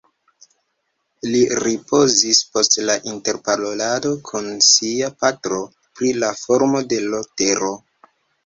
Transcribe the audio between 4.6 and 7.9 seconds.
sia patro pri la formo de l' tero